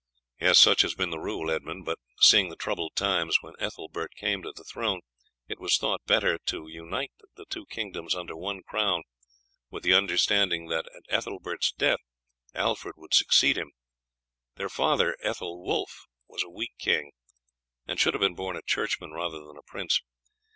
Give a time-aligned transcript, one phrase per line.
[0.53, 4.51] "Such has been the rule, Edmund; but seeing the troubled times when Ethelbert came to
[4.51, 5.01] the throne,
[5.47, 9.03] it was thought better to unite the two kingdoms under one crown
[9.69, 11.99] with the understanding that at Ethelbert's death
[12.55, 13.73] Alfred should succeed him.
[14.55, 17.11] Their father, Ethelwulf, was a weak king,
[17.85, 20.01] and should have been born a churchman rather than a prince.